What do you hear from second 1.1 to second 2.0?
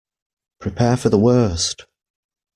worst!